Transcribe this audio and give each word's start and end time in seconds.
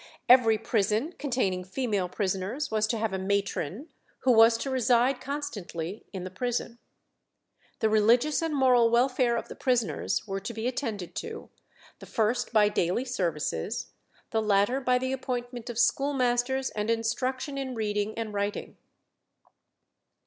Every 0.27 0.57
prison 0.57 1.13
containing 1.19 1.63
female 1.63 2.09
prisoners 2.09 2.71
was 2.71 2.87
to 2.87 2.97
have 2.97 3.13
a 3.13 3.19
matron 3.19 3.89
who 4.21 4.31
was 4.31 4.57
to 4.57 4.71
reside 4.71 5.21
constantly 5.21 6.05
in 6.11 6.23
the 6.23 6.31
prison. 6.31 6.79
The 7.81 7.89
religious 7.89 8.41
and 8.41 8.51
moral 8.55 8.89
welfare 8.89 9.37
of 9.37 9.47
the 9.47 9.55
prisoners 9.55 10.25
were 10.25 10.39
to 10.39 10.53
be 10.55 10.65
attended 10.67 11.13
to, 11.17 11.51
the 11.99 12.07
first 12.07 12.51
by 12.51 12.67
daily 12.67 13.05
services, 13.05 13.91
the 14.31 14.41
latter 14.41 14.81
by 14.81 14.97
the 14.97 15.11
appointment 15.11 15.69
of 15.69 15.77
schoolmasters 15.77 16.71
and 16.71 16.89
instruction 16.89 17.55
in 17.59 17.75
reading 17.75 18.17
and 18.17 18.33
writing. 18.33 18.77